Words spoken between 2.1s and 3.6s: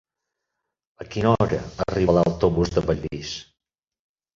l'autobús de Bellvís?